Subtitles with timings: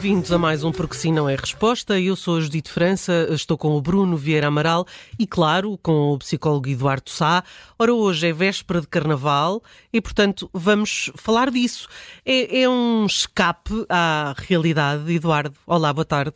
[0.00, 1.98] Bem-vindos a mais um Porque Sim Não é Resposta.
[1.98, 4.86] Eu sou a Judite França, estou com o Bruno Vieira Amaral
[5.18, 7.42] e, claro, com o psicólogo Eduardo Sá.
[7.76, 9.60] Ora, hoje é véspera de Carnaval
[9.92, 11.88] e, portanto, vamos falar disso.
[12.24, 15.12] É, é um escape à realidade.
[15.12, 16.34] Eduardo, olá, boa tarde.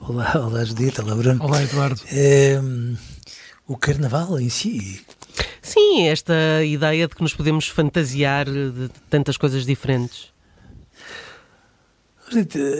[0.00, 1.42] Olá, olá Judite, olá Bruno.
[1.42, 2.02] Olá Eduardo.
[2.12, 2.60] É,
[3.66, 5.02] o Carnaval em si...
[5.62, 10.33] Sim, esta ideia de que nos podemos fantasiar de tantas coisas diferentes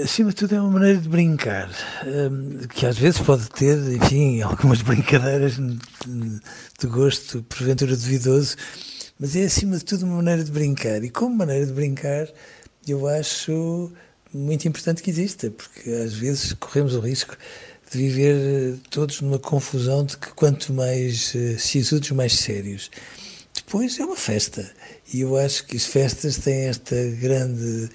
[0.02, 1.70] acima de tudo é uma maneira de brincar,
[2.06, 8.56] hum, que às vezes pode ter, enfim, algumas brincadeiras de gosto, porventura duvidoso,
[9.18, 11.02] mas é acima de tudo uma maneira de brincar.
[11.04, 12.28] E como maneira de brincar,
[12.86, 13.92] eu acho
[14.32, 17.36] muito importante que exista, porque às vezes corremos o risco
[17.90, 22.90] de viver eh, todos numa confusão de que quanto mais uh, sisudos, mais sérios.
[23.54, 24.68] Depois é uma festa,
[25.12, 27.88] e eu acho que as festas têm esta grande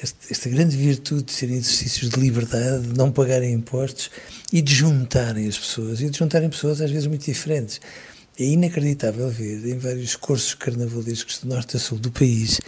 [0.00, 4.10] esta grande virtude de serem exercícios de liberdade, de não pagarem impostos
[4.52, 7.80] e de juntarem as pessoas, e de juntarem pessoas às vezes muito diferentes.
[8.38, 12.60] É inacreditável ver em vários cursos carnavalescos de norte a sul do país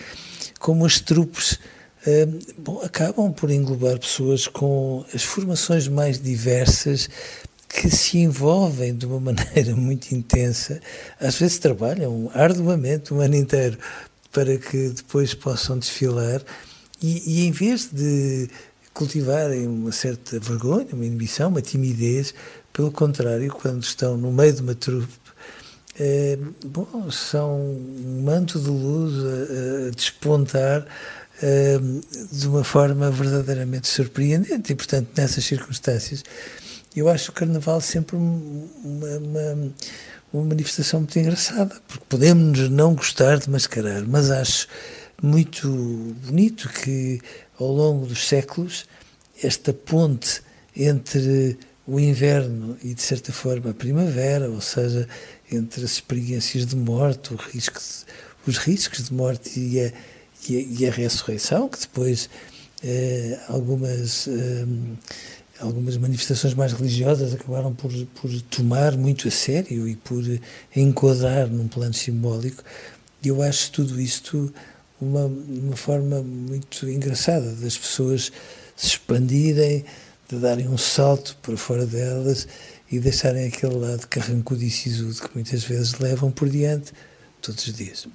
[0.59, 1.59] como as trupes
[2.59, 7.09] bom, acabam por englobar pessoas com as formações mais diversas
[7.69, 10.81] que se envolvem de uma maneira muito intensa,
[11.21, 13.79] às vezes trabalham arduamente o ano inteiro
[14.33, 16.43] para que depois possam desfilar
[17.03, 18.49] e, e em vez de
[18.93, 22.35] cultivarem uma certa vergonha, uma inibição, uma timidez,
[22.73, 25.09] pelo contrário, quando estão no meio de uma trupe,
[25.99, 30.87] é, bom, são um manto de luz a, a despontar
[31.43, 31.79] é,
[32.31, 34.73] de uma forma verdadeiramente surpreendente.
[34.73, 36.25] E, portanto, nessas circunstâncias,
[36.95, 39.73] eu acho o Carnaval sempre uma, uma,
[40.33, 44.69] uma manifestação muito engraçada, porque podemos não gostar de mascarar, mas acho
[45.23, 45.69] muito
[46.25, 47.21] bonito que,
[47.59, 48.87] ao longo dos séculos,
[49.43, 50.43] esta ponte
[50.77, 55.09] entre o inverno e, de certa forma, a primavera, ou seja,
[55.51, 57.81] entre as experiências de morte, risco
[58.47, 59.93] os riscos de morte e a,
[60.49, 62.31] e a, e a ressurreição, que depois
[62.83, 64.67] eh, algumas, eh,
[65.59, 70.25] algumas manifestações mais religiosas acabaram por, por tomar muito a sério e por
[70.75, 72.63] enquadrar num plano simbólico.
[73.23, 74.53] Eu acho tudo isto
[75.01, 78.33] uma, uma forma muito engraçada das pessoas
[78.77, 79.85] se expandirem,
[80.29, 82.47] de darem um salto para fora delas
[82.91, 86.93] e deixarem aquele lado carrancudo e sisudo que muitas vezes levam por diante
[87.43, 88.07] todos os dias.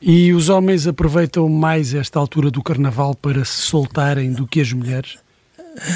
[0.00, 4.72] E os homens aproveitam mais esta altura do carnaval para se soltarem do que as
[4.72, 5.18] mulheres?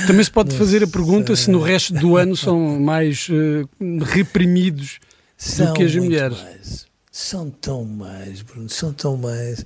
[0.07, 3.69] Também se pode fazer a pergunta se no resto do ano são mais uh,
[4.05, 4.99] reprimidos
[5.37, 6.43] são do que as mulheres.
[6.43, 6.87] Mais.
[7.13, 9.65] São tão mais, Bruno, são tão mais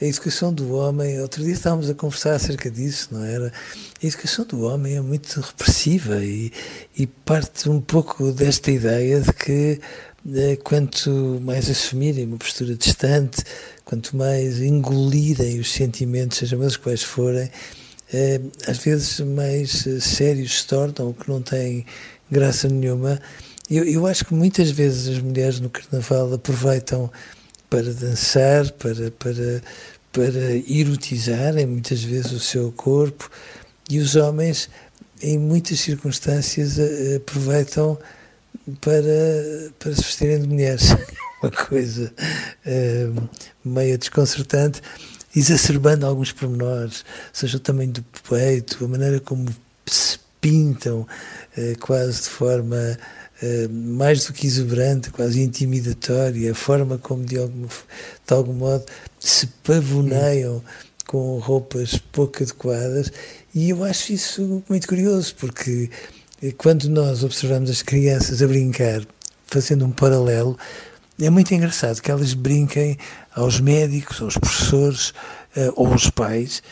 [0.00, 3.52] a educação do homem, outro dia estávamos a conversar acerca disso, não era?
[4.02, 6.52] A educação do homem é muito repressiva e,
[6.96, 9.80] e parte um pouco desta ideia de que
[10.34, 13.44] eh, quanto mais assumirem uma postura distante,
[13.84, 17.48] quanto mais engolirem os sentimentos, sejam eles quais forem,
[18.12, 21.86] eh, às vezes mais eh, sérios se tornam, o que não tem
[22.30, 23.20] graça nenhuma.
[23.70, 27.10] Eu, eu acho que muitas vezes as mulheres no carnaval aproveitam
[27.74, 29.60] para dançar, para, para,
[30.12, 33.28] para erotizarem muitas vezes o seu corpo
[33.90, 34.70] e os homens,
[35.20, 36.76] em muitas circunstâncias,
[37.16, 37.98] aproveitam
[38.80, 40.90] para, para se vestirem de mulheres.
[41.42, 42.14] Uma coisa
[42.64, 43.28] uh,
[43.64, 44.80] meio desconcertante,
[45.34, 49.52] exacerbando alguns pormenores, seja o tamanho do peito, a maneira como
[49.84, 52.96] se pintam, uh, quase de forma
[53.46, 58.86] eh, mais do que exuberante, quase intimidatória, a forma como de algum, de algum modo
[59.20, 60.64] se pavoneiam
[61.06, 63.12] com roupas pouco adequadas.
[63.54, 65.90] E eu acho isso muito curioso porque
[66.42, 69.02] eh, quando nós observamos as crianças a brincar,
[69.46, 70.56] fazendo um paralelo,
[71.20, 72.96] é muito engraçado que elas brinquem
[73.36, 75.10] aos médicos, aos professores
[75.54, 76.62] uh, ou aos pais,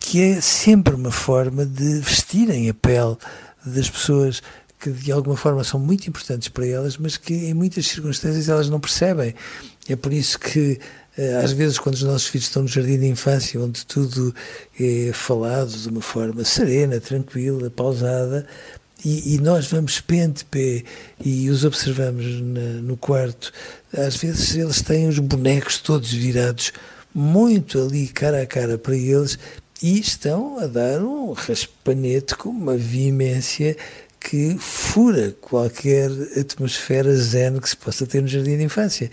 [0.00, 3.16] que é sempre uma forma de vestirem a pele
[3.64, 4.42] das pessoas
[4.78, 8.68] que de alguma forma são muito importantes para elas, mas que em muitas circunstâncias elas
[8.68, 9.34] não percebem.
[9.88, 10.78] É por isso que
[11.16, 14.34] eh, às vezes quando os nossos filhos estão no jardim de infância, onde tudo
[14.78, 18.46] é falado de uma forma serena, tranquila, pausada,
[19.04, 20.82] e, e nós vamos pente pé
[21.24, 23.52] e os observamos na, no quarto,
[23.92, 26.72] às vezes eles têm os bonecos todos virados
[27.14, 29.38] muito ali cara a cara para eles
[29.82, 33.76] e estão a dar um raspanete com uma veemência
[34.20, 39.10] que fura qualquer atmosfera zen que se possa ter no jardim de infância.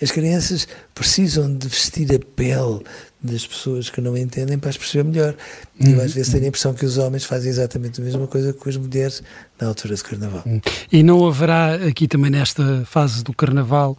[0.00, 2.80] As crianças precisam de vestir a pele
[3.22, 5.34] das pessoas que não entendem para as perceber melhor.
[5.78, 8.52] E eu às vezes tenho a impressão que os homens fazem exatamente a mesma coisa
[8.52, 9.22] com as mulheres
[9.60, 10.42] na altura do carnaval.
[10.46, 10.60] Uhum.
[10.92, 13.98] E não haverá aqui também nesta fase do carnaval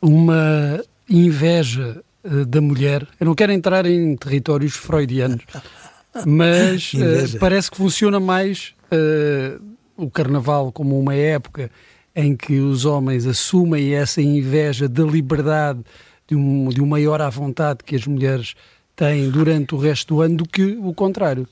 [0.00, 3.06] uma inveja uh, da mulher?
[3.18, 5.42] Eu não quero entrar em territórios freudianos,
[6.26, 9.60] mas uh, parece que funciona mais uh,
[10.04, 11.70] o carnaval como uma época
[12.14, 15.80] em que os homens assumem essa inveja da liberdade,
[16.26, 18.54] de um, de um maior à vontade que as mulheres
[18.96, 21.48] têm durante o resto do ano do que o contrário.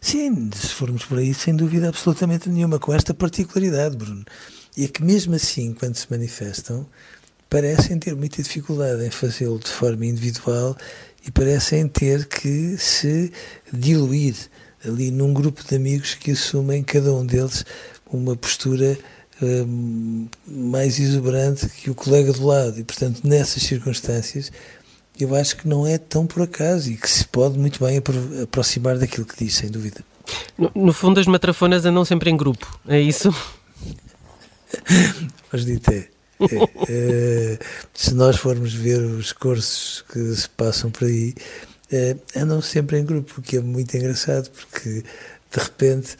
[0.00, 4.24] Sim, se formos por aí, sem dúvida absolutamente nenhuma, com esta particularidade, Bruno.
[4.76, 6.86] E é que mesmo assim, quando se manifestam,
[7.48, 10.76] parecem ter muita dificuldade em fazê-lo de forma individual
[11.26, 13.32] e parecem ter que se
[13.72, 14.34] diluir
[14.84, 17.64] ali num grupo de amigos que assumem, cada um deles,
[18.10, 18.98] uma postura
[19.42, 22.78] hum, mais exuberante que o colega do lado.
[22.78, 24.52] E, portanto, nessas circunstâncias,
[25.18, 28.00] eu acho que não é tão por acaso e que se pode muito bem
[28.42, 30.04] aproximar daquilo que diz, sem dúvida.
[30.56, 33.34] No, no fundo, as matrafonas andam sempre em grupo, é isso?
[35.50, 36.08] Mas dito é.
[36.88, 37.58] É,
[37.94, 41.34] se nós formos ver os cursos que se passam por aí,
[41.90, 45.02] é, andam sempre em grupo, o que é muito engraçado, porque
[45.50, 46.16] de repente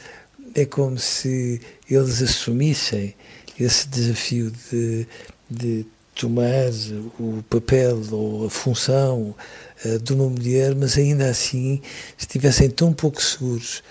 [0.55, 3.15] é como se eles assumissem
[3.59, 5.07] esse desafio de,
[5.49, 5.85] de
[6.15, 6.69] tomar
[7.19, 9.35] o papel ou a função
[9.85, 11.81] uh, de uma mulher, mas ainda assim
[12.17, 13.81] estivessem tão pouco seguros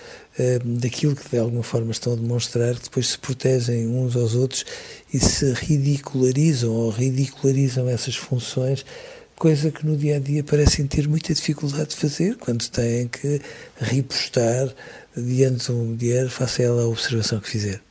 [0.63, 4.65] daquilo que de alguma forma estão a demonstrar, que depois se protegem uns aos outros
[5.13, 8.85] e se ridicularizam ou ridicularizam essas funções
[9.39, 13.41] coisa que no dia a dia parecem ter muita dificuldade de fazer quando têm que
[13.79, 14.67] repostar
[15.15, 17.88] diante de uma mulher, faça ela a observação que fizer.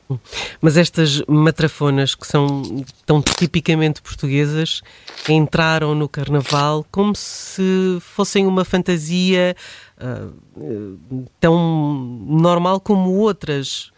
[0.59, 4.81] Mas estas matrafonas que são tão tipicamente portuguesas
[5.27, 9.55] entraram no carnaval como se fossem uma fantasia
[10.01, 13.91] uh, tão normal como outras.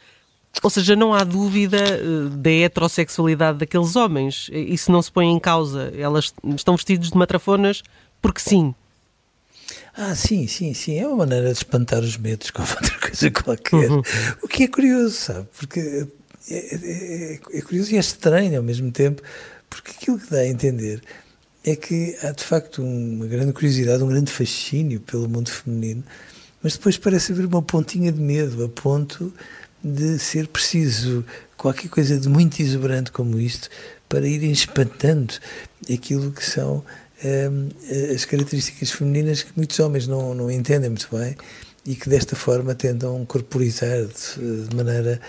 [0.62, 4.50] Ou seja, não há dúvida uh, da heterossexualidade daqueles homens.
[4.52, 5.94] Isso não se põe em causa.
[5.98, 7.82] Elas estão vestidas de matrafonas
[8.22, 8.76] porque sim.
[9.94, 11.00] Ah, sim, sim, sim.
[11.00, 13.92] É uma maneira de espantar os medos com outra coisa qualquer.
[13.92, 14.02] Uhum.
[14.42, 15.48] O que é curioso, sabe?
[15.58, 16.08] Porque
[16.50, 19.22] é, é, é, é, curioso e é estranho ao mesmo tempo,
[19.70, 21.02] porque aquilo que dá a entender
[21.64, 26.04] é que há de facto uma grande curiosidade, um grande fascínio pelo mundo feminino,
[26.64, 29.32] mas depois parece haver uma pontinha de medo, a ponto
[29.84, 31.24] de ser preciso
[31.58, 33.70] qualquer coisa de muito exuberante como isto
[34.10, 35.36] para irem espantando
[35.92, 36.84] aquilo que são
[38.14, 41.36] as características femininas que muitos homens não, não entendem muito bem
[41.86, 45.22] e que desta forma tentam corporizar de, de maneira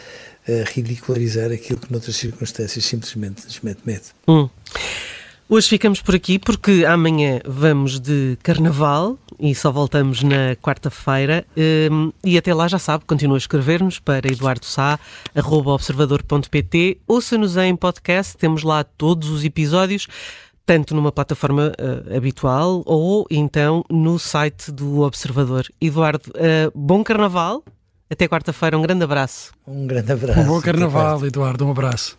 [0.46, 4.06] a ridicularizar aquilo que noutras circunstâncias simplesmente lhes mete medo.
[4.26, 4.48] Hum.
[5.48, 11.44] Hoje ficamos por aqui porque amanhã vamos de carnaval e só voltamos na quarta-feira.
[12.24, 17.00] E até lá já sabe, continua a escrever-nos para eduardosá.observador.pt.
[17.06, 20.08] Ouça-nos em podcast, temos lá todos os episódios,
[20.64, 25.66] tanto numa plataforma uh, habitual ou então no site do Observador.
[25.80, 27.62] Eduardo, uh, bom carnaval.
[28.10, 29.52] Até quarta-feira, um grande abraço.
[29.66, 30.40] Um grande abraço.
[30.40, 32.18] Um bom carnaval, Eduardo, um abraço.